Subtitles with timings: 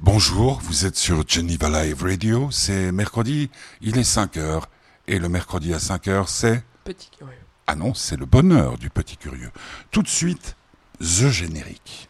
[0.00, 3.50] Bonjour, vous êtes sur Geneva Live Radio, c'est mercredi,
[3.80, 4.68] il est 5 heures,
[5.08, 6.62] et le mercredi à 5 heures, c'est...
[6.84, 7.34] Petit curieux.
[7.66, 9.50] Ah non, c'est le bonheur du petit curieux.
[9.90, 10.54] Tout de suite,
[11.00, 12.08] The Générique.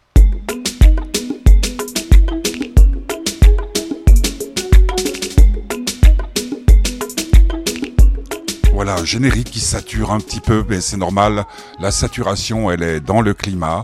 [8.71, 11.43] Voilà, un générique qui sature un petit peu, mais c'est normal.
[11.79, 13.83] La saturation, elle est dans le climat.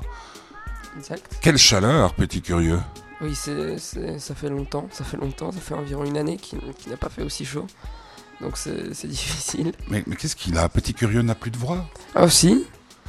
[0.96, 1.40] Exact.
[1.42, 2.80] Quelle chaleur, petit curieux.
[3.26, 6.60] Oui, c'est, c'est- ça fait longtemps, ça fait longtemps, ça fait environ une année qu'il
[6.78, 7.66] qu'il n'a pas fait aussi chaud.
[8.42, 9.72] Donc c'est, c'est difficile.
[9.90, 11.86] Mais, mais qu'est-ce qu'il a Petit curieux n'a plus de voix?
[12.14, 12.66] Ah aussi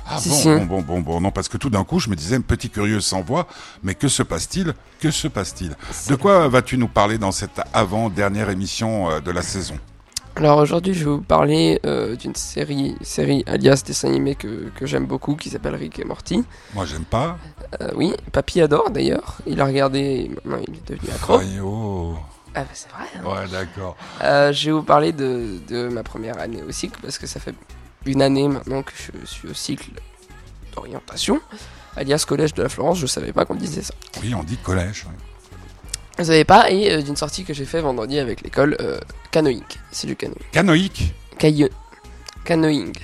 [0.07, 0.49] Ah Si, bon, si.
[0.49, 3.01] bon, bon, bon, bon, non, parce que tout d'un coup, je me disais, petit curieux
[3.01, 3.47] sans voix,
[3.83, 4.73] mais que se passe-t-il?
[5.01, 5.75] Que se passe-t-il?
[6.09, 9.77] De quoi vas-tu nous parler dans cette avant-dernière émission euh, de la saison?
[10.37, 14.85] Alors aujourd'hui, je vais vous parler euh, d'une série, série alias dessin animé que, que
[14.85, 16.45] j'aime beaucoup qui s'appelle Rick et Morty.
[16.75, 17.39] Moi, j'aime pas.
[17.81, 19.39] Euh, oui, Papy adore d'ailleurs.
[19.47, 21.41] Il a regardé maintenant il est devenu accro.
[21.65, 22.15] Oh.
[22.55, 23.05] Ah bah c'est vrai.
[23.17, 23.25] hein.
[23.25, 23.97] Ouais, d'accord.
[24.23, 27.41] Euh, je vais vous parler de, de ma première année au cycle parce que ça
[27.41, 27.55] fait
[28.05, 29.89] une année maintenant que je suis au cycle
[30.75, 31.41] d'orientation,
[31.97, 32.99] alias collège de la Florence.
[32.99, 33.95] Je savais pas qu'on disait ça.
[34.23, 35.07] Oui, on dit collège.
[35.07, 35.15] ouais.
[36.19, 38.99] Vous savez pas et euh, d'une sortie que j'ai fait vendredi avec l'école euh,
[39.31, 39.63] canoïing.
[39.91, 40.37] C'est du canoë.
[40.53, 41.71] Canoïque, Cailleux.
[42.45, 42.95] Canoïing.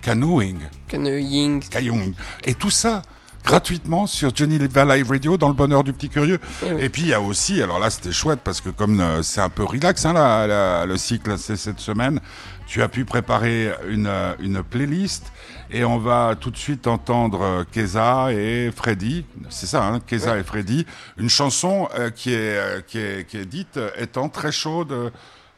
[0.00, 1.60] canoeing, Canoïing.
[1.68, 2.12] caillong.
[2.44, 3.02] Et tout ça
[3.44, 6.38] gratuitement sur Johnny Live Radio dans le bonheur du petit curieux.
[6.64, 6.82] Eh oui.
[6.84, 9.40] Et puis il y a aussi, alors là c'était chouette parce que comme euh, c'est
[9.40, 12.20] un peu relax hein, la- la- le cycle c'est cette semaine,
[12.66, 15.32] tu as pu préparer une, euh, une playlist
[15.72, 20.38] et on va tout de suite entendre euh, Keza et Freddy, c'est ça, hein, Keza
[20.38, 24.52] et Freddy, une chanson euh, qui, est, euh, qui, est, qui est dite étant très
[24.52, 25.12] chaude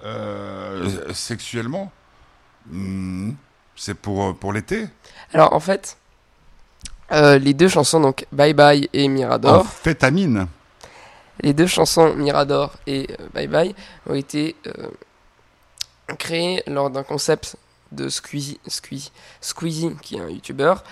[0.04, 1.90] euh, sexuellement.
[2.66, 3.32] Hmm,
[3.76, 4.86] c'est pour, pour l'été
[5.32, 5.96] Alors en fait,
[7.12, 9.60] euh, les deux chansons donc Bye Bye et Mirador.
[9.60, 10.46] Amphétamine.
[11.40, 13.74] Les deux chansons Mirador et Bye Bye
[14.08, 14.88] ont été euh,
[16.18, 17.56] créées lors d'un concept
[17.94, 20.82] de Squeezie, Squeezie, Squeezie, qui est un youtubeur.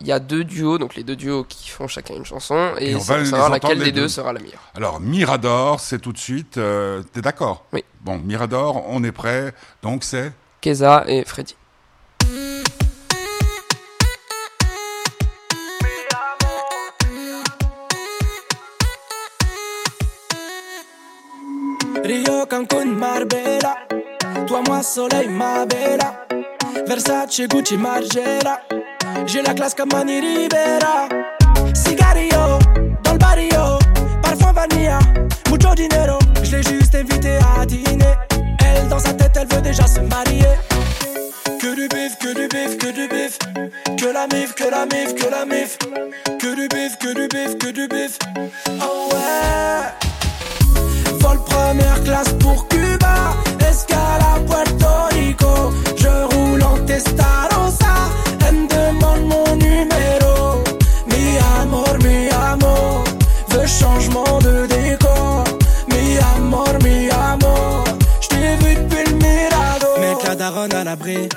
[0.00, 2.90] Il y a deux duos, donc les deux duos qui font chacun une chanson, et,
[2.90, 4.08] Et on va savoir laquelle des deux deux.
[4.08, 4.60] sera la meilleure.
[4.74, 6.58] Alors, Mirador, c'est tout de suite.
[6.58, 7.64] euh, T'es d'accord?
[7.72, 7.84] Oui.
[8.02, 9.54] Bon, Mirador, on est prêt.
[9.82, 10.32] Donc, c'est.
[10.60, 11.54] Keza et Freddy.
[22.04, 23.76] Rio, Cancun, Marbella
[24.46, 26.23] Toi, moi, soleil, ma bella
[26.86, 28.60] Versace, Gucci, Margiela
[29.26, 31.08] J'ai la classe comme Mani Rivera.
[31.74, 32.58] Cigarillo,
[33.02, 33.78] dans le barrio
[34.22, 34.98] Parfum vanilla,
[35.50, 36.18] mucho dinero.
[36.42, 38.14] Je l'ai juste invité à dîner.
[38.64, 40.54] Elle, dans sa tête, elle veut déjà se marier.
[41.60, 43.38] Que du bif, que du bif, que du bif.
[43.96, 45.78] Que la mif, que la mif, que la mif.
[46.38, 48.18] Que du bif, que du bif, que du bif.
[48.80, 50.08] Oh ouais.
[51.20, 52.66] Vol première classe pour
[71.04, 71.28] l'abri,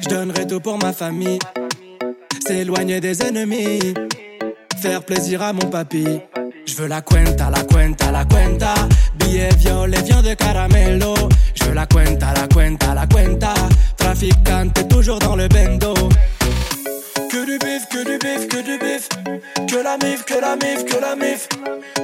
[0.00, 1.38] j'donnerai tout pour ma famille.
[2.46, 3.94] S'éloigner des ennemis,
[4.80, 6.20] faire plaisir à mon papy.
[6.66, 8.74] Je veux la cuenta, la cuenta, la cuenta.
[9.14, 11.14] Billet violet, viande de caramelo.
[11.54, 13.54] Je veux la cuenta, la cuenta, la cuenta.
[13.96, 15.94] Traficante, toujours dans le bendo.
[17.30, 19.08] Que du bif, que du bif, que du bif.
[19.68, 21.48] Que la mif, que la mif, que la mif.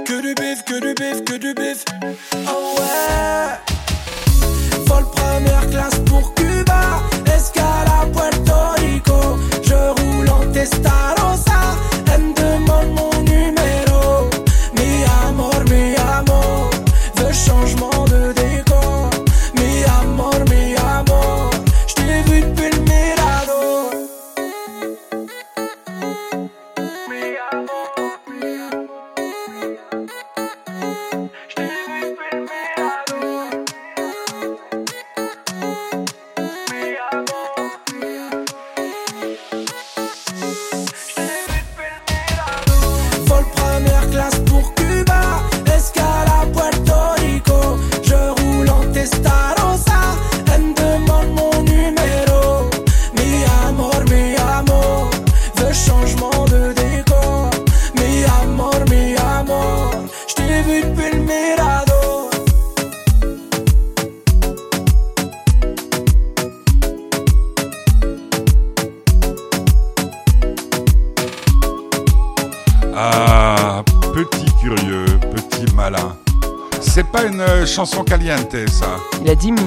[0.05, 1.85] Que du bif, que du bif, que du bif.
[2.49, 3.80] Oh ouais.
[4.99, 9.39] Première classe pour Cuba, escale à Puerto Rico.
[9.63, 11.77] Je roule en Testarossa,
[12.13, 13.10] elle me demande mon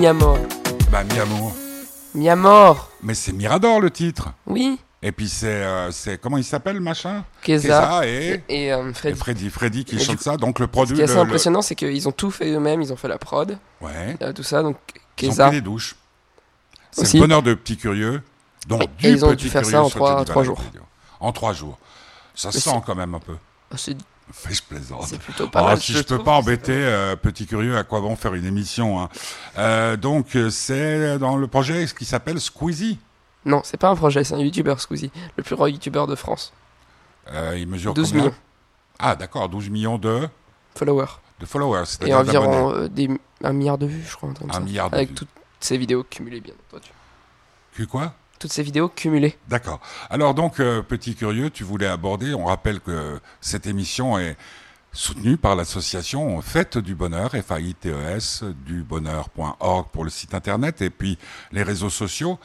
[0.03, 0.37] Il a dit mi amor.
[0.91, 1.53] Bah, mi amour.
[2.13, 2.89] Mi amor.
[3.03, 4.33] Mais c'est Mirador le titre.
[4.45, 4.77] Oui.
[5.01, 7.23] Et puis c'est, euh, c'est comment il s'appelle, le machin?
[7.41, 7.67] Keza.
[8.01, 9.49] Keza et, Et, euh, et Freddy.
[9.49, 9.85] Freddy.
[9.85, 10.35] Qui chante coup, ça.
[10.35, 10.95] Donc le Ce produit.
[10.95, 12.81] qui est assez le- le- impressionnant, c'est qu'ils ont tout fait eux-mêmes.
[12.81, 14.17] Ils ont fait la prod, Ouais.
[14.21, 14.61] euh, tout ça.
[14.61, 14.75] Donc
[15.21, 15.47] Ils ont Keza.
[15.47, 15.95] pris des douches.
[16.91, 18.21] C'est le bonheur de petits curieux.
[18.67, 20.61] Donc du ils ont dû faire ça en trois- jours.
[21.21, 21.77] En trois jours.
[22.35, 23.35] Ça Mais sent quand même un peu.
[23.71, 23.95] Oh, C'est
[24.31, 25.17] Fais, je plaisante.
[25.19, 25.79] plutôt pas Ah, mal.
[25.81, 29.01] si je je peux pas embêter euh, Petit Curieux, à quoi bon faire une émission
[29.01, 29.09] hein?
[29.57, 32.99] Euh, Donc euh, c'est dans le projet qui s'appelle Squeezie.
[33.45, 35.11] Non, c'est pas un projet, c'est un youtubeur, Squeezie.
[35.37, 36.53] Le plus gros youtubeur de France.
[37.31, 38.23] Euh, il mesure 12 combien?
[38.25, 38.35] millions
[38.99, 40.27] Ah d'accord, 12 millions de,
[40.75, 41.05] followers.
[41.39, 43.09] de followers, Et environ des,
[43.43, 44.29] un milliard de vues, je crois.
[44.51, 45.15] un milliard de Avec vues.
[45.15, 45.29] toutes
[45.59, 46.89] ces vidéos cumulées, bien entendu.
[47.75, 48.13] Que quoi?
[48.43, 49.37] Toutes ces vidéos cumulées.
[49.47, 49.79] D'accord.
[50.09, 54.35] Alors donc, euh, petit curieux, tu voulais aborder, on rappelle que cette émission est
[54.91, 61.17] soutenue par l'association Fête du Bonheur, F-A-I-T-E-S, du bonheur.org pour le site internet, et puis
[61.53, 62.37] les réseaux sociaux.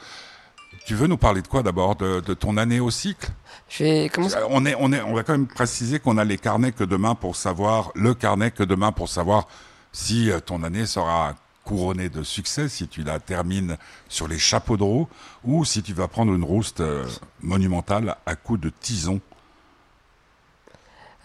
[0.85, 1.97] Tu veux nous parler de quoi d'abord?
[1.97, 3.27] De, de ton année au cycle?
[3.67, 4.37] Je vais commencer.
[4.37, 6.85] Euh, on, est, on, est, on va quand même préciser qu'on a les carnets que
[6.85, 9.49] demain pour savoir, le carnet que demain pour savoir
[9.91, 11.35] si euh, ton année sera
[11.69, 13.77] couronnée de succès, si tu la termines
[14.07, 15.07] sur les chapeaux de roue,
[15.43, 17.05] ou si tu vas prendre une rouste euh,
[17.43, 19.21] monumentale à coups de tison.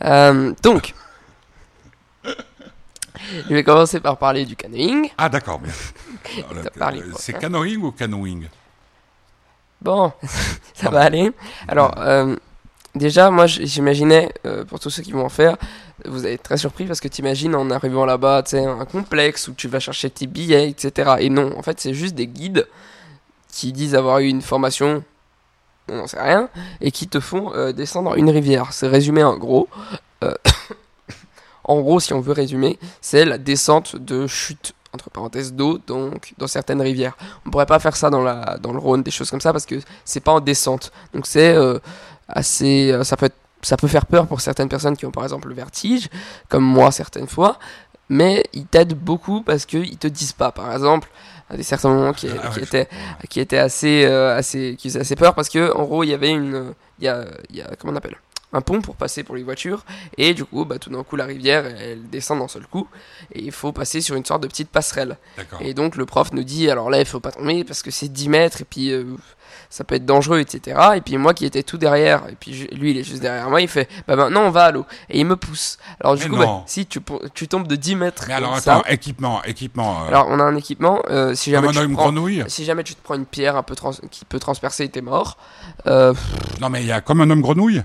[0.04, 0.92] Euh, donc,
[2.24, 5.08] je vais commencer par parler du canoeing.
[5.16, 5.62] Ah d'accord,
[6.52, 7.38] euh, C'est hein.
[7.38, 8.42] canoeing ou canoeing?
[9.80, 10.12] Bon,
[10.74, 11.32] ça va aller.
[11.68, 12.36] Alors, euh,
[12.94, 15.56] déjà, moi, j'imaginais, euh, pour tous ceux qui vont en faire,
[16.04, 18.84] vous allez être très surpris parce que tu imagines en arrivant là-bas, tu sais, un
[18.84, 21.16] complexe où tu vas chercher tes billets, etc.
[21.20, 22.66] Et non, en fait, c'est juste des guides
[23.48, 25.04] qui disent avoir eu une formation,
[25.88, 26.48] on n'en sait rien,
[26.80, 28.72] et qui te font euh, descendre une rivière.
[28.72, 29.68] C'est résumé en gros.
[30.22, 30.34] Euh,
[31.64, 36.32] en gros, si on veut résumer, c'est la descente de chute entre parenthèses d'eau donc
[36.38, 37.16] dans certaines rivières.
[37.46, 39.66] On pourrait pas faire ça dans la dans le Rhône, des choses comme ça parce
[39.66, 40.92] que c'est pas en descente.
[41.12, 41.78] Donc c'est euh,
[42.28, 45.24] assez euh, ça peut être- ça peut faire peur pour certaines personnes qui ont par
[45.24, 46.08] exemple le vertige,
[46.50, 47.58] comme moi certaines fois,
[48.10, 50.52] mais ils t'aident beaucoup parce qu'ils te disent pas.
[50.52, 51.08] Par exemple,
[51.48, 52.50] à des certains moments qui, Ah
[53.28, 56.14] qui était assez euh, assez qui faisait assez peur parce que en gros il y
[56.14, 58.16] avait une il y a y a comment on appelle?
[58.54, 59.84] Un pont pour passer pour les voitures.
[60.16, 62.88] Et du coup bah tout d'un coup la rivière elle descend d'un seul coup.
[63.32, 65.18] Et il faut passer sur une sorte de petite passerelle.
[65.60, 68.08] Et donc le prof nous dit alors là il faut pas tomber parce que c'est
[68.08, 69.04] 10 mètres et puis euh,
[69.70, 72.66] ça peut être dangereux etc et puis moi qui étais tout derrière et puis je-
[72.76, 74.86] lui il est juste derrière moi il fait bah maintenant on va à l'eau.
[75.10, 75.78] Et il me pousse.
[76.00, 77.00] Alors du Mais coup bah, si tu,
[77.34, 80.04] tu tombes de 10 mètres Mais alors ça attends, équipement, équipement.
[80.04, 82.12] euh, alors on a un équipement euh, si jamais tu prends
[82.48, 83.74] si jamais tu te prends une pierre un peu
[84.10, 85.36] qui peut transpercer, t'es mort.
[85.86, 86.14] Euh,
[86.60, 87.82] Non mais il y a comme un homme grenouille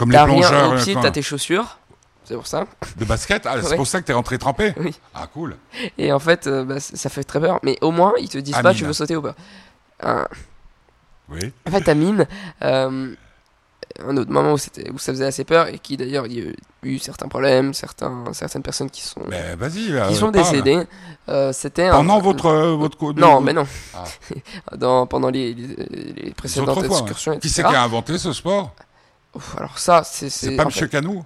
[0.00, 1.76] Comme les rien plongeurs quand- t'as tes chaussures.
[2.24, 2.64] C'est pour ça.
[2.96, 3.44] de basket?
[3.46, 3.76] Ah, c'est Ouais.
[3.76, 4.72] pour ça que t'es rentré trempé?
[4.78, 4.94] Oui.
[5.14, 5.56] Ah cool.
[5.98, 7.58] Et en fait, euh, bah, ça fait très peur.
[7.64, 9.34] Mais au moins, ils te disent pas tu veux sauter ou pas.
[10.04, 10.24] Euh,
[11.28, 11.52] Oui.
[11.66, 12.26] en fait, à mine,
[12.62, 13.14] euh,
[14.06, 16.48] un autre moment où, c'était- où ça faisait assez peur et qui d'ailleurs, il y
[16.48, 16.52] a
[16.84, 19.92] eu certains problèmes, certains, certaines personnes qui sont, Mais vas-y.
[19.92, 20.44] euh, qui sont parle.
[20.44, 20.84] décédées.
[21.28, 23.66] Euh, c'était un- Pendant votre euh, votre Non, mais non.
[23.94, 24.04] Ah.
[24.76, 27.02] Dans, pendant les, les, les précédentes Autrefois, ouais.
[27.02, 27.52] excursions, Qui etc.
[27.56, 28.74] c'est qui a inventé ce sport?
[29.34, 30.28] Ouf, alors ça, c'est...
[30.30, 31.24] C'est pas Monsieur Canou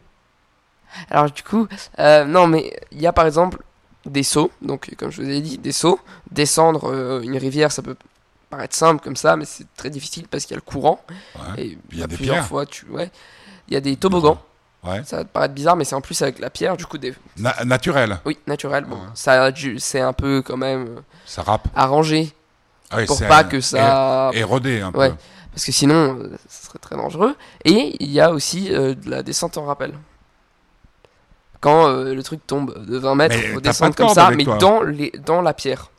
[1.11, 1.67] Alors du coup,
[1.99, 3.59] euh, non mais il y a par exemple
[4.07, 5.99] des sauts, donc comme je vous ai dit, des sauts.
[6.31, 7.97] Descendre euh, une rivière, ça peut
[8.51, 11.01] paraître simple comme ça, mais c'est très difficile parce qu'il y a le courant.
[11.37, 11.63] Ouais.
[11.65, 12.47] Et il y a des plusieurs pierres.
[12.47, 12.85] fois, tu...
[12.91, 13.11] ouais.
[13.69, 14.39] Il y a des toboggans,
[14.85, 15.03] Ouais.
[15.07, 17.15] ça va te paraître bizarre, mais c'est en plus avec la pierre, du coup, des...
[17.39, 18.19] Na- naturel.
[18.27, 18.85] oui, naturel.
[18.85, 19.03] Bon, Ouais.
[19.15, 21.67] ça, c'est un peu quand même Ça rappe.
[21.75, 22.35] arrangé
[22.91, 24.31] Ah oui, pour pas un- que ça...
[24.35, 25.15] Érodé un Ouais.
[25.55, 27.35] Parce que sinon, euh, ce serait très dangereux.
[27.65, 29.95] Et il y a aussi euh, de la descente en rappel.
[31.61, 34.45] Quand euh, le truc tombe de 20 mètres, il faut descendre de comme ça, mais
[34.45, 34.59] toi.
[34.59, 35.91] dans, les, dans la pierre.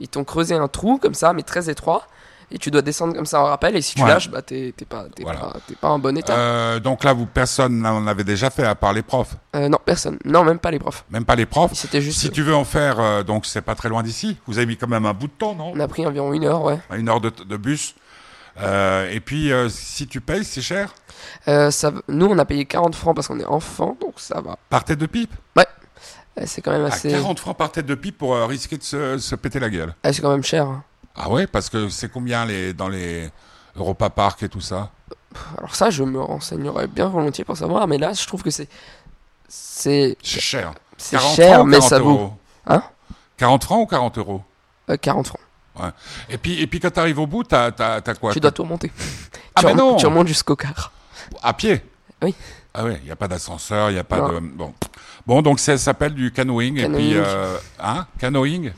[0.00, 2.06] Ils t'ont creusé un trou comme ça, mais très étroit.
[2.50, 3.74] Et tu dois descendre comme ça en rappel.
[3.76, 4.08] Et si tu Ouais.
[4.08, 5.40] lâches, bah, t'es pas, Voilà.
[5.40, 6.36] pas, pas en bon état.
[6.36, 9.34] Euh, donc là, vous personne n'en avait déjà fait à part les profs.
[9.56, 10.18] Euh, non, personne.
[10.24, 11.04] Non, même pas les profs.
[11.10, 11.72] Même pas les profs.
[11.74, 12.20] C'était juste.
[12.20, 14.36] Si tu veux en faire, euh, donc c'est pas très loin d'ici.
[14.46, 15.72] Vous avez mis quand même un bout de temps, non?
[15.74, 16.78] On a pris environ une heure, ouais.
[16.94, 17.94] Une heure de, de bus.
[18.60, 20.94] Euh, et puis, euh, si tu payes, c'est cher.
[21.48, 24.56] Euh, ça, nous, on a payé 40 francs parce qu'on est enfant, donc ça va.
[24.70, 27.10] Par tête de pipe Euh, C'est quand même À assez.
[27.10, 29.94] 40 francs par tête de pipe pour risquer de se, se péter la gueule.
[30.02, 30.66] Ah, c'est quand même cher.
[30.66, 30.84] hein.
[31.14, 33.30] Ah ouais, parce que c'est combien les, dans les
[33.74, 34.90] Europa Park et tout ça?
[35.58, 38.68] Alors ça, je me renseignerais bien volontiers pour savoir, mais là, je trouve que c'est
[39.48, 40.72] c'est cher.
[40.96, 42.32] c'est 40 cher, mais 40 ça vaut euros?
[42.66, 42.82] Hein?
[43.36, 44.42] 40 francs ou 40 euros?
[44.90, 45.40] Euh, 40 francs.
[46.28, 48.32] Et puis, et puis quand tu arrives au bout, t'as as, quoi?
[48.32, 48.90] Tu dois tout remonter.
[49.54, 50.92] Ah tu, mais remontes, non tu remontes jusqu'au car.
[51.42, 51.82] À pied?
[52.22, 52.34] Oui.
[52.72, 54.28] Ah ouais, il n'y a pas d'ascenseur, il n'y a pas Non.
[54.28, 54.40] de...
[54.40, 54.74] Bon,
[55.26, 56.76] bon donc ça s'appelle du canoeing.
[56.76, 58.72] Et puis, euh, hein, canoeing?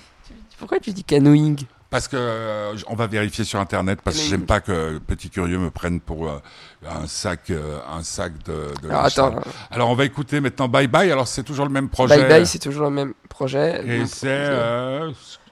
[0.58, 1.56] Pourquoi tu dis canoeing?
[1.90, 5.58] Parce que euh, on va vérifier sur internet parce que j'aime pas que petit curieux
[5.58, 6.38] me prenne pour euh,
[6.86, 9.40] un sac euh, un sac de, de Alors linge attends.
[9.70, 11.10] Alors on va écouter maintenant Bye Bye.
[11.10, 12.18] Alors c'est toujours le même projet.
[12.18, 13.82] Bye Bye, c'est toujours le même projet.
[13.86, 14.50] Et c'est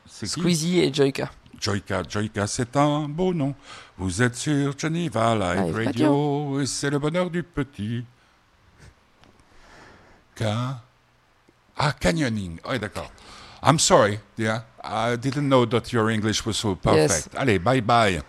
[0.08, 1.30] Squeezie et Joyka.
[1.60, 2.02] Joyka.
[2.08, 3.54] Joyka, c'est un beau nom.
[3.98, 8.04] Vous êtes sur Geneva Live Live Radio et c'est le bonheur du petit.
[10.38, 10.80] Ca-
[11.78, 12.58] Ah, canyoning.
[12.68, 13.10] Oui, d'accord.
[13.62, 14.62] I'm sorry, dear.
[14.82, 17.34] I didn't know that your English was so perfect.
[17.36, 18.22] Allez, bye bye.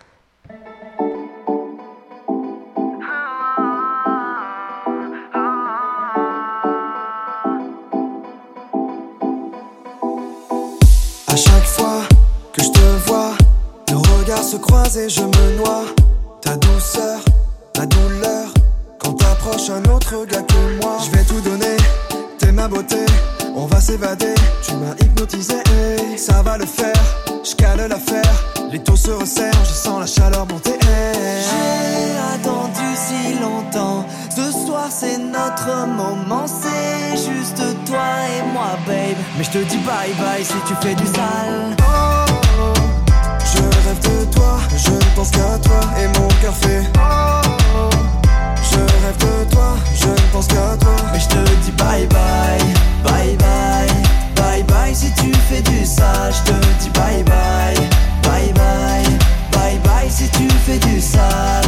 [14.96, 15.84] Et je me noie.
[16.40, 17.20] Ta douceur,
[17.72, 18.48] ta douleur,
[18.98, 20.98] quand t'approches un autre gars que moi.
[21.04, 21.76] Je vais tout donner,
[22.38, 23.04] t'es ma beauté,
[23.54, 24.34] on va s'évader.
[24.62, 25.62] Tu m'as hypnotisé,
[26.16, 27.02] ça va le faire.
[27.44, 28.32] Je cale l'affaire,
[28.70, 30.78] les taux se resserrent, je sens la chaleur monter.
[30.82, 38.06] J'ai attendu si longtemps, ce soir c'est notre moment, c'est juste toi
[38.38, 39.16] et moi, babe.
[39.36, 42.17] Mais je te dis bye bye si tu fais du sale.
[43.98, 46.82] Rêve de toi, je ne pense qu'à toi et mon cœur fait.
[48.62, 50.96] Je rêve de toi, je ne pense qu'à toi.
[51.12, 52.58] Mais je te dis bye bye,
[53.04, 53.88] bye bye,
[54.36, 56.32] bye bye si tu fais du sale.
[56.32, 57.76] Je te dis bye bye,
[58.22, 59.18] bye bye,
[59.52, 61.64] bye bye si tu fais du sale.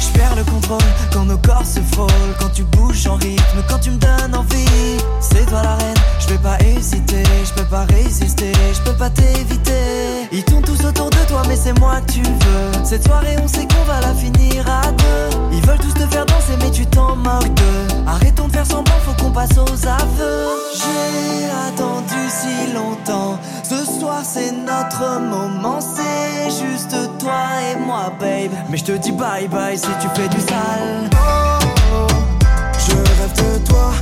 [0.00, 0.78] Je perds le contrôle
[1.12, 4.96] quand nos corps se frôlent, quand tu bouges en rythme, quand tu me donnes envie.
[5.20, 9.10] C'est toi la reine, je vais pas hésiter, je peux pas résister, je peux pas
[9.10, 10.28] t'éviter.
[10.32, 12.84] Ils tournent tous autour de toi, mais c'est moi que tu veux.
[12.84, 15.38] Cette soirée, on sait qu'on va la finir à deux.
[15.52, 17.86] Ils veulent tous te faire danser, mais tu t'en moques d'eux.
[18.06, 20.46] Arrêtons de faire semblant, faut qu'on passe aux aveux.
[20.74, 23.38] J'ai attendu si longtemps.
[23.62, 28.52] Ce soir, c'est notre moment, c'est juste toi et moi, babe.
[28.68, 31.10] Mais je te dis bye bye si tu fais du sale.
[32.78, 33.92] Je rêve de toi,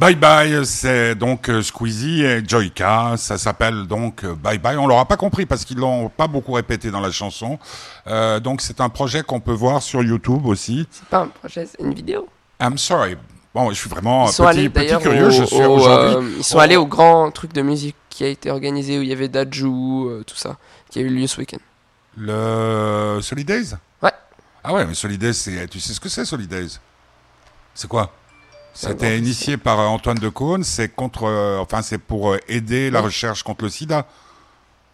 [0.00, 3.16] Bye Bye, c'est donc euh, Squeezie et Joyka.
[3.18, 4.78] Ça s'appelle donc euh, Bye Bye.
[4.78, 7.58] On l'aura pas compris parce qu'ils l'ont pas beaucoup répété dans la chanson.
[8.06, 10.88] Euh, donc c'est un projet qu'on peut voir sur YouTube aussi.
[10.90, 12.26] C'est pas un projet, c'est une vidéo.
[12.62, 13.18] I'm sorry.
[13.54, 15.26] Bon, je suis vraiment petit, allés petit curieux.
[15.26, 18.28] au- je suis au, euh, ils sont allés au grand truc de musique qui a
[18.28, 19.66] été organisé où il y avait Daju,
[20.08, 20.56] euh, tout ça,
[20.88, 21.58] qui a eu lieu ce week-end.
[22.16, 23.74] Le Solidays?
[24.02, 24.12] Ouais.
[24.64, 25.34] Ah ouais, mais Solidays,
[25.70, 26.78] tu sais ce que c'est Solidays?
[27.74, 28.10] C'est quoi?
[28.72, 30.64] C'était initié par euh, Antoine de Caunes.
[30.64, 34.06] C'est contre, euh, enfin, c'est pour euh, aider la recherche contre le SIDA.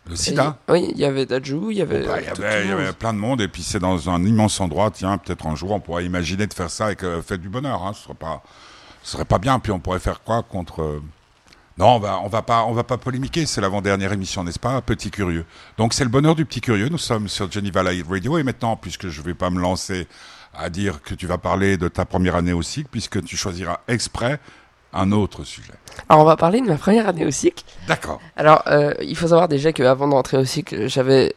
[0.06, 0.59] Le Et- SIDA.
[0.68, 2.06] Oui, il y avait Daju, il y avait.
[2.06, 4.90] Bah, Il y avait, plein de monde et puis c'est dans un immense endroit.
[4.90, 7.83] Tiens, peut-être un jour on pourrait imaginer de faire ça avec euh, Fête du Bonheur.
[7.85, 7.92] Hein.
[7.95, 8.42] Ce serait pas,
[9.02, 9.59] ce serait pas bien.
[9.59, 11.00] Puis on pourrait faire quoi contre
[11.78, 13.45] Non, on va, on va pas, on va pas polémiquer.
[13.45, 15.45] C'est l'avant-dernière émission, n'est-ce pas, Petit Curieux.
[15.76, 16.88] Donc c'est le bonheur du Petit Curieux.
[16.88, 20.06] Nous sommes sur Geneva Live Radio et maintenant, puisque je vais pas me lancer
[20.54, 23.80] à dire que tu vas parler de ta première année au cycle, puisque tu choisiras
[23.88, 24.40] exprès
[24.95, 25.75] un autre sujet.
[26.09, 27.62] Alors, on va parler de ma première année au cycle.
[27.87, 28.21] D'accord.
[28.37, 31.35] Alors, euh, il faut savoir déjà qu'avant de rentrer au cycle, j'avais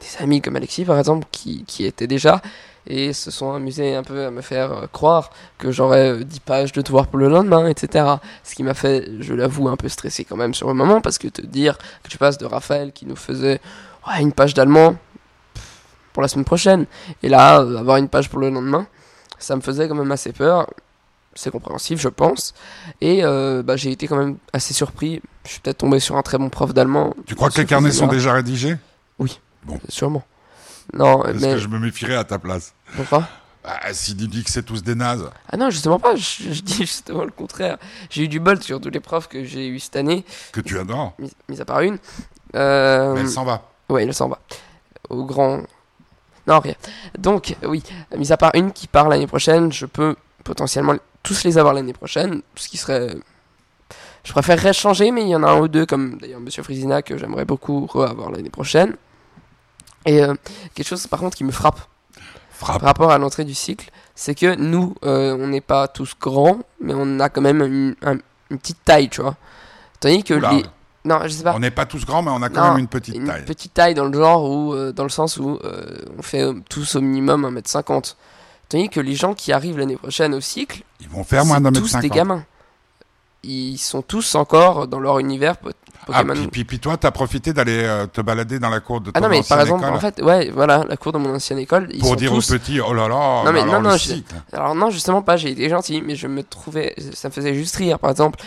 [0.00, 2.40] des amis comme Alexis, par exemple, qui, qui étaient déjà
[2.86, 6.40] et se sont amusés un peu à me faire euh, croire que j'aurais euh, 10
[6.40, 8.16] pages de devoirs pour le lendemain, etc.
[8.42, 11.18] Ce qui m'a fait, je l'avoue, un peu stressé quand même sur le moment, parce
[11.18, 13.60] que te dire que tu passes de Raphaël qui nous faisait
[14.06, 14.96] ouais, une page d'allemand
[16.12, 16.86] pour la semaine prochaine,
[17.22, 18.86] et là, euh, avoir une page pour le lendemain,
[19.38, 20.68] ça me faisait quand même assez peur.
[21.34, 22.54] c'est compréhensif, je pense.
[23.00, 25.22] Et euh, bah, j'ai été quand même assez surpris.
[25.44, 27.14] Je suis peut-être tombé sur un très bon prof d'allemand.
[27.26, 28.76] Tu crois que les carnets sont déjà rédigés?
[29.88, 30.22] Sûrement.
[30.92, 32.74] Non, mais que je me méfierais à ta place.
[32.96, 33.26] pourquoi?
[33.64, 33.78] Ah,
[34.18, 35.30] nous dit que c'est tous des nazes.
[35.48, 36.16] Ah non, justement pas.
[36.16, 37.78] Je, je dis justement le contraire.
[38.10, 40.78] J'ai eu du bol sur tous les profs que j'ai eu cette année, que tu
[40.78, 41.14] adores.
[41.18, 41.98] mis, mis à part une.
[42.56, 43.62] Euh, Mais elle s'en va.
[43.88, 44.40] Ouais, il s'en va.
[45.08, 45.62] Au grand.
[46.48, 46.74] Non, rien.
[47.16, 47.84] Donc, oui,
[48.16, 51.92] mis à part une qui part l'année prochaine, je peux potentiellement tous les avoir l'année
[51.92, 53.14] prochaine, ce qui serait.
[54.24, 57.02] Je préférerais changer, mais il y en a un ou deux, comme d'ailleurs Monsieur Frisina,
[57.02, 58.96] que j'aimerais beaucoup avoir l'année prochaine.
[60.06, 60.34] Et euh,
[60.74, 61.80] quelque chose, par contre, qui me frappe
[62.50, 62.78] Frappe.
[62.80, 66.58] par rapport à l'entrée du cycle, c'est que nous, euh, on n'est pas tous grands,
[66.80, 68.18] mais on a quand même une, un-
[68.50, 69.36] une petite taille, tu vois.
[70.00, 70.52] Tandis que Oula.
[70.52, 70.64] les.
[71.04, 71.54] Non, je sais pas.
[71.54, 73.44] On n'est pas tous grands, mais on a quand Non, même une petite une taille.
[73.44, 76.54] petite taille dans le genre où, euh, dans le sens où euh, on fait euh,
[76.68, 78.14] tous au minimum 1m50.
[78.68, 81.62] Tandis que les gens qui arrivent l'année prochaine au cycle, Ils vont faire moins c'est
[81.64, 82.12] d'un mètre tous des cinquante.
[82.16, 82.44] gamins.
[83.44, 85.70] Ils sont tous encore dans leur univers Ah,
[86.06, 86.34] Pokémon.
[86.34, 89.12] puis, puis, puis toi, t'as profité d'aller euh, te balader dans la cour de ton
[89.14, 91.58] Ah non, mais par exemple, école en fait, ouais, voilà, la cour de mon ancienne
[91.58, 92.50] école, ils pour sont dire tous...
[92.50, 94.14] aux petits, oh là là, Non, mais alors non, non, je-.
[94.52, 97.74] Alors non, justement pas, j'ai été gentil, mais je me trouvais, ça me faisait juste
[97.76, 98.38] rire, par exemple.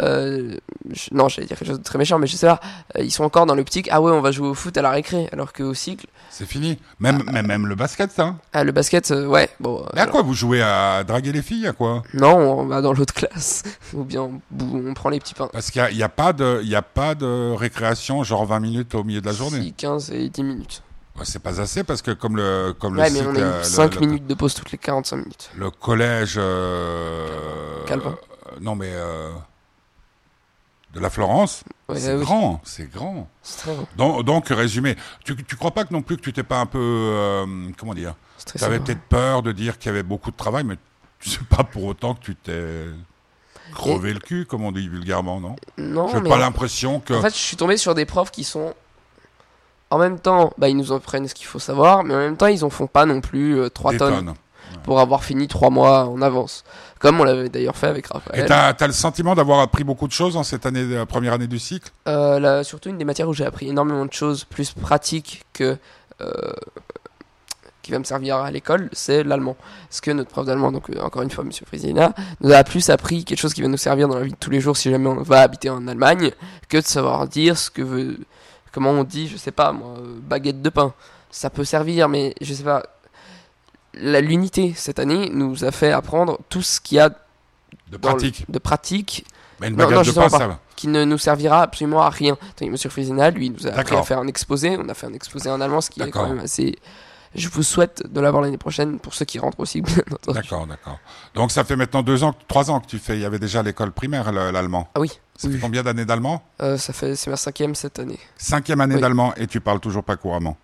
[0.00, 0.56] euh,
[0.90, 2.60] je- non, j'allais dire quelque chose de très méchant, mais je sais pas.
[2.96, 4.90] euh, ils sont encore dans l'optique, ah ouais, on va jouer au foot à la
[4.90, 6.80] récré, alors qu'au cycle, C'est fini.
[6.98, 8.24] Même, même, même le basket, ça.
[8.24, 8.38] hein.
[8.52, 9.82] ah, le basket, euh, ouais, bon.
[9.84, 12.02] euh, Mais à quoi vous jouez à draguer les filles, à quoi?
[12.12, 13.62] Non, on va dans l'autre classe.
[13.94, 15.48] Ou bien on, prend les petits pains.
[15.52, 18.44] Parce qu'il n'y a, y a pas de, il y a pas de récréation, genre
[18.46, 19.60] 20 minutes au milieu de la journée.
[19.62, 20.82] Si, 15 et 10 minutes.
[21.16, 23.38] Ouais, c'est pas assez parce que comme le, comme Ouais, le mais cycle, on a
[23.40, 25.50] euh, eu le- 5 le- minutes de pause toutes les 45 minutes.
[25.56, 26.34] Le collège.
[26.36, 28.10] euh, Calvin.
[28.10, 28.90] euh, non, mais.
[28.92, 29.30] euh,
[30.94, 33.28] de la Florence, Ouais, c'est oui, grand, c'est grand.
[33.42, 33.70] c'est.
[33.96, 36.66] Donc, donc, résumé, tu, tu crois pas que non plus que tu t'es pas un
[36.66, 37.46] peu, euh,
[37.76, 40.64] comment dire, C'est tu avais peut-être peur de dire qu'il y avait beaucoup de travail,
[40.64, 40.76] mais
[41.20, 42.86] tu sais pas pour autant que tu t'es
[43.74, 45.56] crevé le cul, comme on dit vulgairement, non?
[45.76, 48.74] Non, J'ai pas l'impression que en fait, je suis tombé sur des profs qui sont.
[49.90, 52.46] En même temps, bah, ils nous apprennent ce qu'il faut savoir, mais en même temps,
[52.46, 54.34] ils en font pas non plus 3 des tonnes tonnes.
[54.82, 56.64] Pour avoir fini 3 mois en avance.
[56.98, 58.46] Comme on l'avait d'ailleurs fait avec Et Raphaël.
[58.46, 61.46] t'as as le sentiment d'avoir appris beaucoup de choses en cette année, euh, première année
[61.46, 61.90] du cycle?
[62.08, 65.76] Euh, là, surtout une des matières où j'ai appris énormément de choses plus pratiques que
[66.20, 66.52] euh,
[67.82, 69.56] qui va me servir à l'école, c'est l'allemand.
[69.88, 73.24] Parce que notre prof d'allemand, donc encore une fois Monsieur Frisina, nous a plus appris
[73.24, 75.06] quelque chose qui va nous servir dans la vie de tous les jours si jamais
[75.08, 76.30] on va habiter en Allemagne,
[76.70, 78.16] que de savoir dire ce que veut,
[78.72, 80.94] comment on dit, je sais pas moi, baguette de pain.
[81.30, 82.82] Ça peut servir, mais je sais pas.
[84.00, 87.14] La- L'unité cette année nous a fait apprendre tout ce qu'il y a de
[87.92, 89.24] le- pratique de pratique
[89.60, 90.38] Mais une Non, non, baguette de justement pain, pas.
[90.38, 90.58] ça va.
[90.76, 92.36] qui ne nous servira absolument à rien.
[92.62, 94.76] Monsieur Frisina, lui, nous a appris à faire un exposé.
[94.78, 96.76] On a fait un exposé en allemand, ce qui est quand même assez.
[97.36, 99.82] Je vous souhaite de l'avoir l'année prochaine pour ceux qui rentrent aussi.
[100.28, 100.98] D'accord, d'accord.
[101.34, 103.16] Donc ça fait maintenant deux ans, trois ans que tu fais.
[103.16, 104.88] Il y avait déjà l'école primaire, le- l'allemand.
[104.94, 108.18] Ah oui, Ça fait combien d'années d'allemand Euh, ça fait c'est ma cinquième cette année.
[108.36, 109.00] Cinquième année Oui.
[109.00, 110.56] d'allemand et tu parles toujours pas couramment.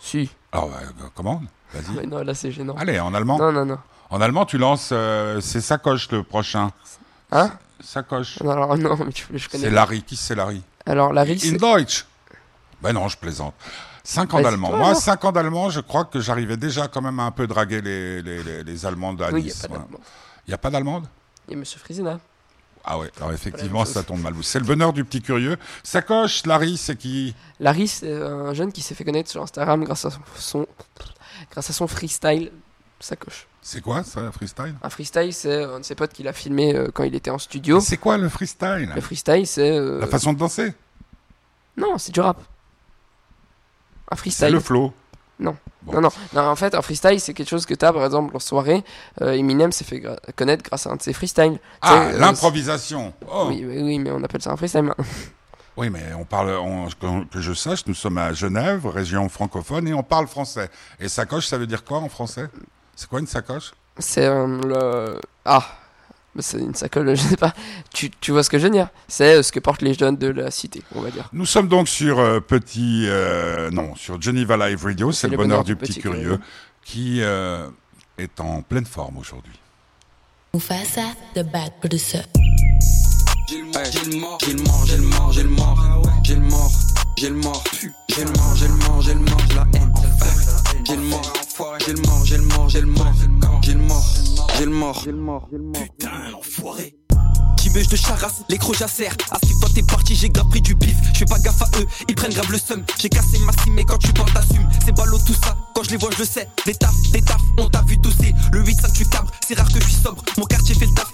[0.00, 0.30] Si.
[0.52, 1.42] Alors, euh, comment
[1.74, 1.96] Vas-y.
[1.96, 2.74] Mais non, là c'est gênant.
[2.78, 3.38] Allez, en allemand.
[3.38, 3.78] Non, non, non.
[4.10, 4.90] En allemand, tu lances.
[4.92, 6.70] euh, c'est Sacoche le prochain.
[7.30, 7.50] Hein
[7.80, 8.40] Sacoche.
[8.42, 9.64] Non, alors non, mais je connais.
[9.64, 10.02] C'est Larry.
[10.02, 12.06] Qui c'est Larry Alors Larry, In c'est- Deutsch.
[12.80, 13.54] Ben non, je plaisante.
[14.04, 14.68] Cinq ans Vas-y, d'allemand.
[14.68, 15.00] toi, Moi, alors.
[15.00, 18.22] cinq ans d'allemand, je crois que j'arrivais déjà quand même à un peu draguer les,
[18.22, 19.66] les, les, les Allemandes à Oui, il n'y a Nice.
[20.46, 21.06] Il n'y a pas d'allemande?
[21.46, 22.18] Il y a Monsieur Frisina.
[22.90, 24.32] Ah ouais, alors effectivement, ça tombe mal.
[24.42, 25.58] C'est le bonheur du petit curieux.
[25.82, 27.34] Sacoche, Larry, c'est qui?
[27.60, 30.66] Larry, c'est un jeune qui s'est fait connaître sur Instagram grâce à son,
[31.50, 32.50] grâce à son freestyle
[32.98, 33.46] sacoche.
[33.60, 34.74] C'est quoi ça, freestyle?
[34.82, 37.36] Un freestyle, c'est un de ses potes qui l'a filmé euh, quand il était en
[37.38, 37.78] studio.
[37.80, 38.90] C'est quoi le freestyle?
[38.94, 39.70] Le freestyle, c'est.
[39.70, 40.72] euh, La façon de danser?
[41.76, 42.38] Non, c'est du rap.
[44.10, 44.48] Un C'est freestyle.
[44.48, 44.94] le flow.
[45.40, 45.56] Non.
[45.82, 45.92] Bon.
[45.94, 48.40] Non, non, non, en fait, un freestyle, c'est quelque chose que t'as, par exemple, en
[48.40, 48.82] soirée.
[49.22, 51.58] euh, Eminem s'est fait gra- connaître grâce à un de ses freestyles.
[51.80, 53.12] Ah, Tu euh, l'improvisation.
[53.30, 53.46] Oh.
[53.48, 54.92] Oui, oui, oui, mais on appelle ça un freestyle.
[55.76, 56.88] Oui, mais on parle, on-
[57.30, 60.68] que, je sache, nous sommes à Genève, région francophone, et on parle français.
[60.98, 62.48] Et sacoche, ça veut dire quoi en français?
[62.96, 63.70] C'est quoi une sacoche?
[63.96, 65.20] C'est euh, le.
[65.44, 65.64] Ah
[66.40, 67.54] C'est une sacoche, je sais pas.
[67.92, 70.16] Tu, tu vois ce que je veux dire C'est euh, ce que portent les jeunes
[70.16, 71.28] de la cité, on va dire.
[71.32, 75.64] Nous sommes donc sur euh, petit, euh, non, sur Geneva Live Radio, c'est le bonheur
[75.64, 76.38] du petit curieux,
[76.84, 77.68] qui euh,
[78.18, 79.58] est en pleine forme aujourd'hui.
[80.54, 81.02] Mufasa,
[81.34, 82.22] the bad producer.
[83.48, 86.70] J'ai le mort, j'ai le mort, j'ai le mort, j'ai le mort, j'ai le mort,
[87.16, 87.64] j'ai le mort,
[88.08, 89.92] j'ai le mort, j'ai le mort, j'ai le mort, j'ai la haine.
[90.84, 91.32] J'ai le mort,
[91.80, 94.04] j'ai le mort, j'ai le mort, j'ai le mort, j'ai le mort, j'ai le mort,
[94.56, 95.48] j'ai le mort, j'ai le mort.
[95.48, 96.94] Putain, l'enfoiré.
[97.56, 99.16] Qui de charasse, les crocs jacèrent.
[99.30, 100.96] À suivre toi t'es parti, j'ai grave pris du bif.
[101.12, 102.84] Je fais pas gaffe à eux, ils prennent grave le seum.
[102.98, 104.68] J'ai cassé ma cime, mais quand tu parles t'assumes.
[104.84, 106.48] C'est ballot tout ça, quand je les vois je le sais.
[106.66, 108.32] Des tafs, des tafs, on t'a vu tousser.
[108.52, 110.22] Le 8 5 tu cabres, c'est rare que je suis sobre.
[110.38, 111.12] Mon quartier fait le taf,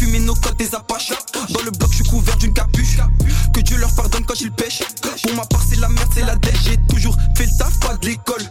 [0.00, 1.12] fumer nos côtes des apaches.
[1.50, 2.98] Dans le bloc, je suis couvert d'une capuche.
[3.52, 4.82] Que Dieu leur pardonne quand ils pêchent.
[5.22, 6.62] Pour ma part, c'est la merde, c'est la dèche.
[6.64, 8.42] J'ai toujours fait le taf, pas de l'école.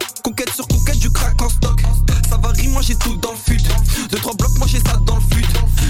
[2.80, 3.60] Moi j'ai tout dans le fut.
[4.10, 5.44] Deux, trois blocs, moi j'ai ça dans le fut.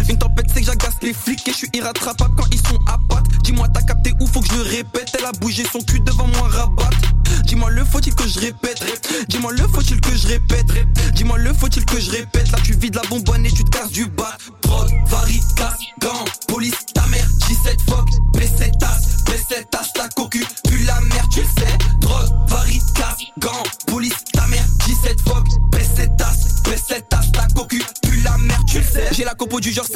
[0.09, 2.99] Une tempête, c'est que j'agace les flics et je suis irrattrapable quand ils sont à
[3.09, 3.27] patte.
[3.45, 5.09] Dis-moi, t'as capté où faut que je répète?
[5.17, 6.91] Elle a bougé son cul devant moi, rabat.
[7.45, 8.83] Dis-moi, le faut-il que je répète?
[9.29, 10.67] Dis-moi, le faut-il que je répète?
[11.15, 12.51] Dis-moi, le faut-il que je répète?
[12.51, 14.37] Là, tu vides la bonbonne et tu te casses du bas.
[14.63, 16.80] Drogue, varie, casse, gants, police,
[29.71, 29.90] du genre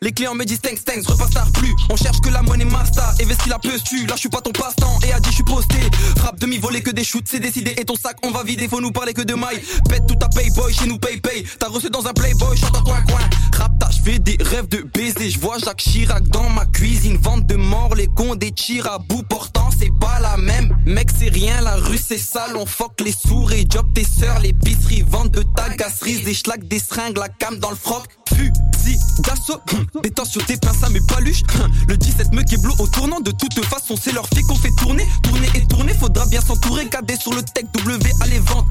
[0.00, 1.74] Les clients me disent thanks, thanks, repas tard plus.
[1.90, 3.14] On cherche que la monnaie master.
[3.18, 4.06] Et vesti la peuse tu.
[4.06, 4.98] Là, je suis pas ton passe-temps.
[5.06, 5.76] Et a dit, je suis posté.
[6.16, 7.74] Frappe demi-volée que des shoots, c'est décidé.
[7.76, 8.66] Et ton sac, on va vider.
[8.66, 9.60] Faut nous parler que de mailles.
[9.90, 11.44] Pète tout ta payboy, chez nous pay pay.
[11.58, 13.20] T'as reçu dans un playboy, chante un coin coin.
[13.58, 15.28] Rap, je fais des rêves de baiser.
[15.28, 17.18] Je vois Jacques Chirac dans ma cuisine.
[17.18, 19.22] Vente de mort, les cons des tirs à bout.
[19.28, 20.74] Pourtant, c'est pas la même.
[20.86, 22.56] Mec, c'est rien, la rue, c'est sale.
[22.56, 24.40] On fuck les sourds et job tes sœurs.
[24.40, 26.22] les L'épicerie, vente de ta gasserie.
[26.22, 28.04] Des schlacs, des seringues, la cam dans le froc.
[28.28, 29.60] Fusil d'assaut,
[30.02, 31.42] des tensions, des pinces à mes paluches.
[31.88, 35.06] Le 17 me keblo au tournant, de toute façon, c'est leur fille qu'on fait tourner.
[35.22, 36.86] Tourner et tourner, faudra bien s'entourer.
[36.86, 38.66] KD sur le tech W à les ventes.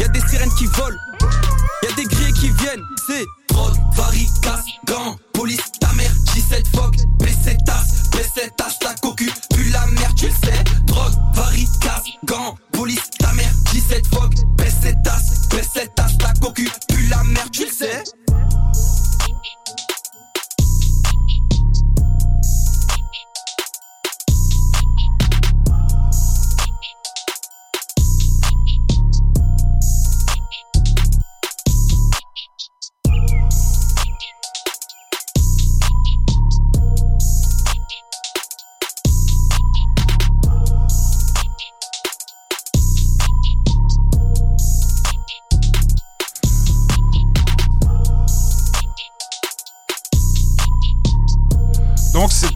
[0.00, 0.96] Y'a des sirènes qui volent,
[1.82, 2.82] y'a des grillés qui viennent.
[3.06, 6.94] C'est drogue, varie, casse, gants, police, ta mère, J7 fuck,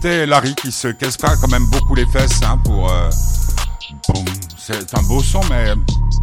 [0.03, 2.91] C'était Larry qui se casse pas quand même beaucoup les fesses hein, pour.
[2.91, 3.09] euh.
[4.57, 5.75] C'est un beau son, mais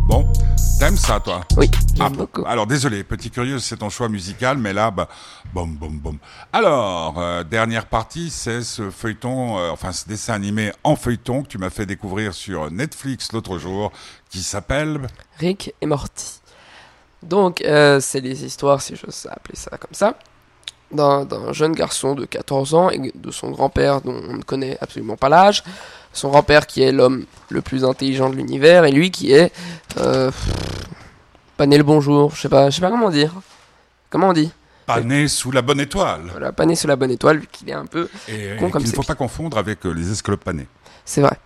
[0.06, 0.30] bon,
[0.78, 1.40] t'aimes ça toi?
[1.56, 2.44] Oui, j'aime Ah, beaucoup.
[2.46, 5.08] Alors désolé, petit curieux, c'est ton choix musical, mais là, bah,
[5.54, 6.18] boum, boum, boum.
[6.52, 11.48] Alors, euh, dernière partie, c'est ce feuilleton, euh, enfin ce dessin animé en feuilleton que
[11.48, 13.92] tu m'as fait découvrir sur Netflix l'autre jour,
[14.28, 15.06] qui s'appelle
[15.38, 16.42] Rick et Morty.
[17.22, 20.18] Donc, euh, c'est les histoires, si j'ose appeler ça comme ça,
[20.92, 25.16] d'un jeune garçon de 14 ans et de son grand-père dont on ne connaît absolument
[25.16, 25.62] pas l'âge.
[26.12, 29.52] Son grand-père qui est l'homme le plus intelligent de l'univers et lui qui est...
[29.98, 30.30] Euh,
[31.56, 33.32] pas né le bonjour, je sais pas, je sais pas comment dire.
[34.08, 34.50] Comment on dit
[34.86, 36.22] Pas né sous la bonne étoile.
[36.30, 38.08] Voilà, pas né sous la bonne étoile, vu qu'il est un peu...
[38.28, 40.66] Et, Con et comme qu'il ne faut pas confondre avec euh, les esclopes panés.
[41.04, 41.36] C'est vrai.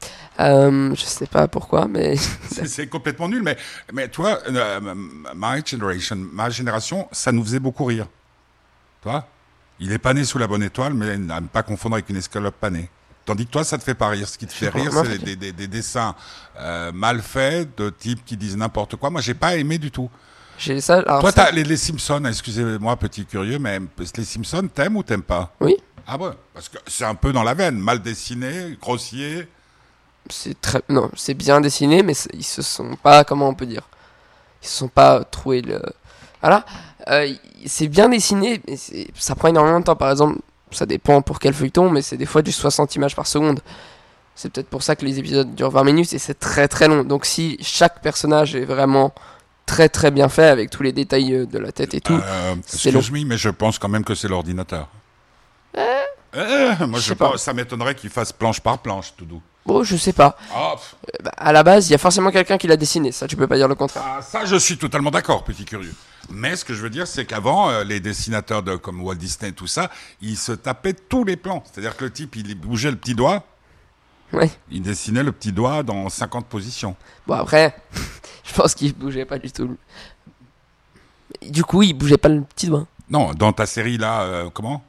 [0.40, 2.16] Euh, je sais pas pourquoi, mais...
[2.50, 3.56] C'est c'est complètement nul, mais,
[3.92, 4.80] mais toi, euh,
[5.34, 8.06] my generation, ma génération, ça nous faisait beaucoup rire.
[9.02, 9.26] Toi,
[9.80, 12.16] il est pas né sous la bonne étoile, mais à ne pas confondre avec une
[12.16, 12.88] escalope panée.
[13.24, 14.28] Tandis que toi, ça te fait pas rire.
[14.28, 16.14] Ce qui te fait rire, c'est des, des- des dessins
[16.58, 19.08] euh, mal faits de types qui disent n'importe quoi.
[19.10, 20.10] Moi, j'ai pas aimé du tout.
[20.58, 20.96] J'ai ça...
[21.00, 25.22] Alors toi, ça- les, les Simpsons, excusez-moi, petit curieux, mais les Simpsons, t'aimes ou t'aimes
[25.22, 25.52] pas?
[25.60, 25.74] Oui,
[26.06, 29.48] Ah ouais, parce que c'est un peu dans la veine, mal dessiné, grossier.
[30.30, 30.82] c'est très...
[30.90, 33.24] Non, c'est bien dessiné, mais ils se sont pas...
[33.24, 33.88] Comment on peut dire?
[34.62, 35.80] Ils se sont pas trouvé le...
[36.42, 36.64] Voilà.
[37.08, 37.32] Euh,
[37.66, 38.76] c'est bien dessiné, mais
[39.14, 39.96] ça prend énormément de temps.
[39.96, 40.38] Par exemple,
[40.70, 43.60] ça dépend pour quel feuilleton, mais c'est des fois du 60 images par seconde.
[44.34, 47.04] C'est peut-être pour ça que les épisodes durent 20 minutes et c'est très très long.
[47.04, 49.14] Donc si chaque personnage est vraiment
[49.66, 52.54] très très bien fait avec tous les détails euh, de la tête et tout, Euh,
[52.66, 52.98] c'est long.
[53.00, 54.88] excuse-moi, mais je pense quand même que c'est l'ordinateur.
[56.36, 59.40] Euh, moi, je je pense- ça m'étonnerait qu'il fasse planche par planche, tout doux.
[59.66, 60.36] Bon, je sais pas.
[60.54, 63.12] Ah, Euh, bah, à la base, il y a forcément quelqu'un qui l'a dessiné.
[63.12, 64.02] Ça, tu peux pas dire le contraire.
[64.06, 65.94] ah, ça, je suis totalement d'accord, petit curieux.
[66.30, 69.50] Mais ce que je veux dire, c'est qu'avant, euh, les dessinateurs de, comme Walt Disney
[69.50, 69.90] et tout ça,
[70.22, 71.62] ils se tapaient tous les plans.
[71.70, 73.44] C'est-à-dire que le type, il bougeait le petit doigt,
[74.32, 74.50] Ouais.
[74.70, 76.96] il dessinait le petit doigt dans 50 positions.
[77.26, 77.76] Bon après,
[78.44, 79.76] je pense qu'il bougeait pas du tout.
[81.42, 82.86] Du coup, il bougeait pas le petit doigt.
[83.10, 84.82] Non, dans ta série là, euh, comment?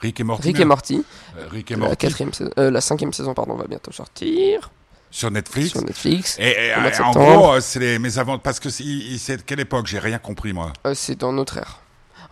[0.00, 0.48] Rick et Morty.
[0.48, 1.04] Rick et Morty,
[1.38, 4.70] Euh, Rick et la quatrième saison, euh, la cinquième saison pardon, va bientôt sortir
[5.10, 5.70] sur Netflix.
[5.70, 6.36] sur Netflix.
[6.38, 8.42] Et, en gros, euh, c'est les mésaventures.
[8.42, 9.86] Parce que c'est quelle époque?
[9.86, 10.72] J'ai rien compris, moi.
[10.86, 11.80] Euh, c'est dans notre ère.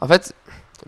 [0.01, 0.35] En fait,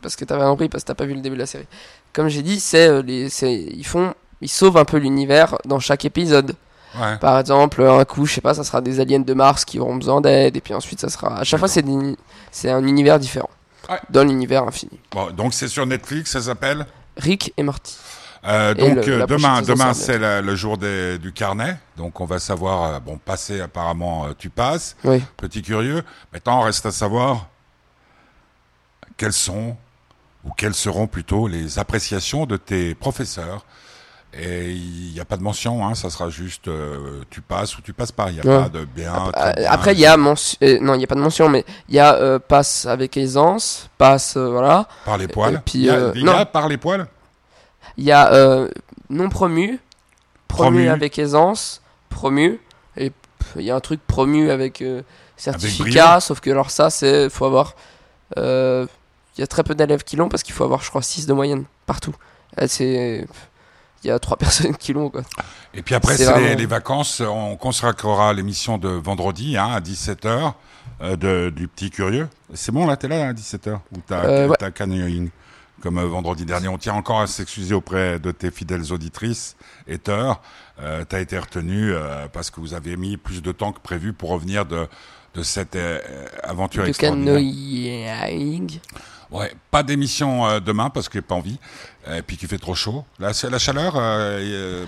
[0.02, 1.66] parce que t'avais compris, parce que t'as pas vu le début de la série.
[2.12, 4.12] Comme j'ai dit, c'est les, ils font,
[4.42, 6.54] ils sauvent un peu l'univers dans chaque épisode.
[6.98, 7.16] Ouais.
[7.18, 9.96] Par exemple, un coup, je sais pas, ça sera des aliens de Mars qui auront
[9.96, 11.38] besoin d'aide, et puis ensuite, ça sera.
[11.40, 13.50] À chaque fois, c'est un univers différent.
[13.88, 14.00] Ouais.
[14.10, 14.98] dans l'univers infini.
[15.12, 17.96] Bon, donc c'est sur Netflix, ça s'appelle Rick et Morty.
[18.44, 21.76] Euh, donc le- euh, demain, demain c'est le jour des- du carnet.
[21.96, 24.96] Donc on va savoir, euh, bon, passer apparemment, tu passes.
[25.04, 25.22] Oui.
[25.36, 26.02] Petit curieux.
[26.32, 27.48] Maintenant, reste à savoir
[29.16, 29.76] quelles sont,
[30.44, 33.64] ou quelles seront plutôt les appréciations de tes professeurs.
[34.38, 37.82] Et il n'y a pas de mention, hein, ça sera juste euh, tu passes ou
[37.82, 38.30] tu passes pas.
[38.30, 38.62] Il n'y a Ouais.
[38.64, 39.14] pas de bien.
[39.34, 39.70] Euh, bien.
[39.70, 41.94] Après, il y a mention- euh, non, il y a pas de mention, mais il
[41.94, 44.88] y a euh, passe avec aisance, passe, voilà.
[45.06, 45.54] Par les poils.
[45.54, 46.32] et puis, y a, y non.
[46.36, 47.06] a par les poils?
[47.96, 48.30] Il y a
[49.08, 49.78] non promu,
[50.48, 50.88] promu, Promu.
[50.88, 52.60] avec aisance, promu,
[52.96, 53.12] et
[53.56, 54.84] il y a un truc promu avec
[55.36, 57.74] certificat, sauf que alors ça, c'est faut avoir.
[58.36, 61.26] Il y a très peu d'élèves qui l'ont parce qu'il faut avoir, je crois, 6
[61.26, 62.14] de moyenne partout.
[62.66, 63.26] C'est.
[64.04, 65.10] Il y a 3 personnes qui l'ont.
[65.74, 67.20] Et puis après, C'est les, vacances.
[67.20, 70.52] On consacrera l'émission de vendredi hein, à 17h
[71.16, 72.28] de, du Petit Curieux.
[72.54, 74.56] C'est bon, là, t'es là à 17h Ou t'as Euh, ouais.
[74.58, 75.30] t'as canyoning
[75.82, 76.68] Comme euh, vendredi dernier.
[76.68, 79.56] On tient encore à s'excuser auprès de tes fidèles auditrices
[79.88, 80.40] et teurs.
[80.80, 84.12] Euh, t'as été retenu euh, parce que vous avez mis plus de temps que prévu
[84.12, 84.86] pour revenir de,
[85.34, 85.98] de cette euh,
[86.42, 87.34] aventure De extraordinaire.
[87.34, 88.78] canoïing.
[89.30, 91.58] Ouais, pas d'émission euh, demain parce n'y a pas envie.
[92.14, 93.04] Et puis qu'il fait trop chaud.
[93.18, 94.86] La, la chaleur, euh, euh,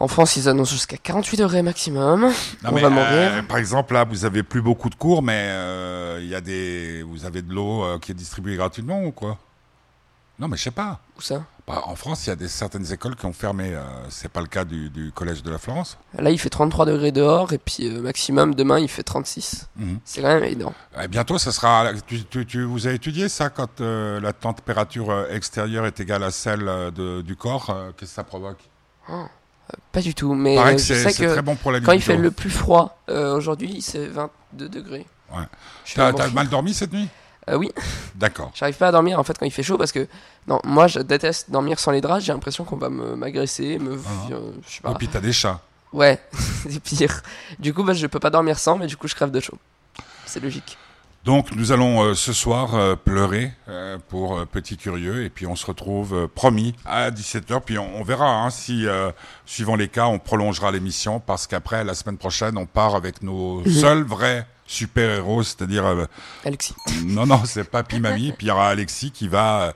[0.00, 2.20] En France, ils annoncent jusqu'à 48 degrés maximum.
[2.22, 2.32] Non,
[2.64, 6.18] On mais, va euh, par exemple, là, vous avez plus beaucoup de cours, mais euh,
[6.20, 9.38] il y a des, vous avez de l'eau qui est distribuée gratuitement ou quoi?
[10.38, 11.00] Non, mais je sais pas.
[11.16, 11.42] Où ça?
[11.68, 13.74] Bah, en France, il y a des certaines écoles qui ont fermé.
[13.74, 15.98] Euh, c'est pas le cas du, du collège de la Florence.
[16.18, 19.68] Là, il fait 33 degrés dehors, et puis euh, maximum, demain, il fait 36.
[19.76, 19.98] Mhm.
[20.02, 20.72] C'est quand même énorme.
[21.02, 21.92] Et bientôt, ça sera.
[22.06, 26.22] Tu, tu, tu- vous avez étudié ça quand euh, la température euh, extérieure est égale
[26.24, 27.66] à celle euh, de- du corps
[27.98, 28.60] Qu'est-ce que ça provoque?
[29.92, 32.98] Pas du tout, mais c'est très bon pour la quand il fait le plus froid,
[33.08, 35.06] aujourd'hui, c'est 22 degrés.
[35.30, 35.44] Ouais.
[35.94, 37.08] T'as mal dormi cette nuit?
[37.48, 37.70] Euh, oui,
[38.14, 38.50] D'accord.
[38.54, 40.06] j'arrive pas à dormir en fait quand il fait chaud parce que
[40.46, 42.24] non, moi je déteste dormir sans les draps.
[42.24, 44.32] J'ai l'impression qu'on va me- m'agresser, me, Ah.
[44.32, 44.94] euh, je sais Et pas.
[44.94, 45.60] puis t'as des chats.
[45.92, 46.18] Ouais,
[46.68, 47.22] c'est pire.
[47.58, 49.56] Du coup, bah, je peux pas dormir sans, mais du coup, je crève de chaud.
[50.26, 50.76] C'est logique.
[51.24, 55.46] Donc nous allons euh, ce soir euh, pleurer euh, pour euh, Petit Curieux et puis
[55.46, 59.10] on se retrouve euh, promis à 17h puis on, on verra hein, si euh,
[59.44, 63.62] suivant les cas on prolongera l'émission parce qu'après la semaine prochaine on part avec nos
[63.68, 66.04] seuls vrais super-héros c'est-à-dire euh,
[66.44, 66.74] Alexis.
[67.04, 69.72] non non c'est Papy Mamie puis il y aura Alexis qui va euh,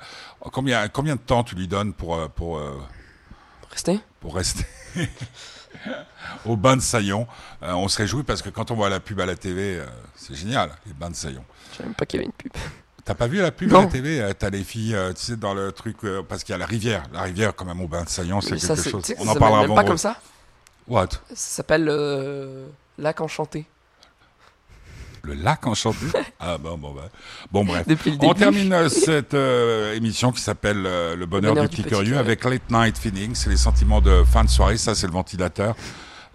[0.52, 2.60] combien combien de temps tu lui donnes pour euh, pour
[3.70, 4.00] Restez.
[4.20, 4.64] pour rester
[6.44, 7.26] au bain de Saillon?
[7.62, 9.86] Euh, on se réjouit parce que quand on voit la pub à la TV euh,
[10.14, 11.44] c'est génial les bains de Saillon
[11.76, 12.52] Je même pas qu'il y avait une pub.
[13.04, 13.80] T'as pas vu la pub Non.
[13.80, 15.96] à la TV T'as les filles, euh, tu sais, dans le truc,
[16.28, 17.02] parce qu'il y a la rivière.
[17.12, 19.12] La rivière, quand même, au bain de Saillant, c'est quelque chose.
[19.18, 20.20] On ça en parlera même pas comme ça.
[20.86, 21.08] What?
[21.30, 21.90] Ça s'appelle
[22.98, 23.66] Lac Enchanté.
[25.22, 26.06] Le lac enchanté
[26.40, 27.08] Ah bon, bon, bah.
[27.50, 27.86] Bon, bref.
[27.86, 32.18] Le On termine euh, cette euh, émission qui s'appelle euh, Le bonheur, du petit curieux
[32.18, 33.34] avec Late Night Feeling.
[33.34, 34.76] C'est les sentiments de fin de soirée.
[34.76, 35.76] Ça, c'est le ventilateur.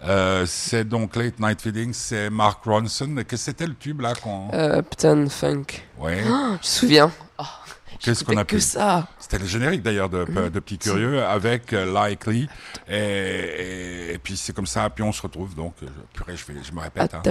[0.05, 1.91] Euh, c'est donc Late Night Feeling.
[1.91, 3.15] C'est Mark Ronson.
[3.15, 4.49] Qu'est-ce que c'était le tube là qu'on...
[4.53, 5.65] Uptown Funk.
[5.99, 6.23] Ouais.
[6.23, 7.11] Je me souviens.
[7.99, 9.07] Qu'est-ce qu'on a que pu ça.
[9.19, 12.47] C'était le générique d'ailleurs de, de Petit Curieux avec euh, Likely.
[12.87, 15.55] Et, et, et puis c'est comme ça, puis on se retrouve.
[15.55, 17.13] Donc, euh, purée, je, vais, je me répète.
[17.15, 17.21] hein.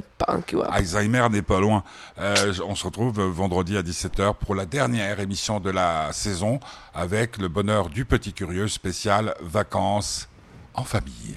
[0.72, 1.82] Alzheimer n'est pas loin.
[2.18, 6.60] Euh, on se retrouve euh, vendredi à 17h pour la dernière émission de la saison
[6.94, 10.28] avec le bonheur du Petit Curieux spécial vacances
[10.74, 11.36] en famille.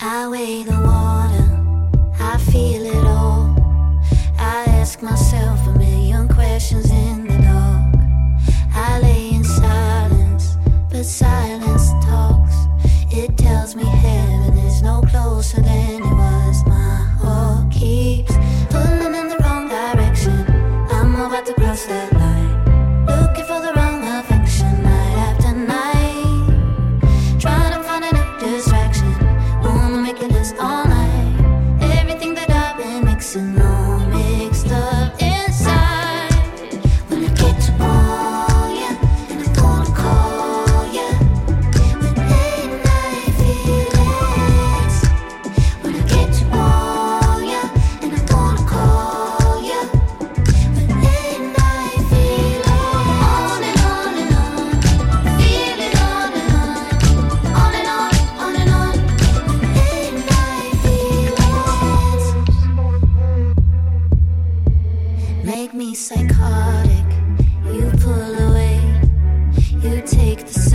[0.00, 1.60] I weigh the water,
[2.20, 3.54] I feel it all.
[4.38, 5.57] I ask myself
[67.78, 68.80] You pull away,
[69.70, 70.67] you take the